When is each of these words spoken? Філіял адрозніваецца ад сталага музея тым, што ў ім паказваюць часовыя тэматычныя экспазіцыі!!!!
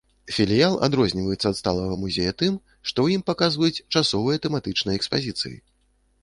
Філіял 0.35 0.77
адрозніваецца 0.85 1.47
ад 1.51 1.57
сталага 1.59 1.97
музея 2.05 2.31
тым, 2.43 2.55
што 2.87 2.97
ў 3.05 3.19
ім 3.19 3.25
паказваюць 3.29 3.83
часовыя 4.03 4.41
тэматычныя 4.47 4.95
экспазіцыі!!!! 5.03 5.55